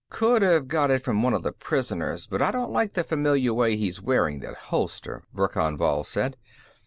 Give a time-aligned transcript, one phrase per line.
[0.09, 3.53] "Could have got it from one of the prisoners, but I don't like the familiar
[3.53, 6.37] way he's wearing that holster," Verkan Vall said.